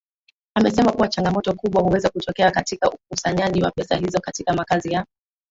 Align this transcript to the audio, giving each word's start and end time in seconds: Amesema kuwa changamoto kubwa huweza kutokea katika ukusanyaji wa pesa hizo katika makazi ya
Amesema 0.57 0.91
kuwa 0.91 1.07
changamoto 1.07 1.53
kubwa 1.53 1.81
huweza 1.81 2.09
kutokea 2.09 2.51
katika 2.51 2.89
ukusanyaji 2.91 3.61
wa 3.63 3.71
pesa 3.71 3.95
hizo 3.95 4.19
katika 4.19 4.53
makazi 4.53 4.91
ya 4.91 5.05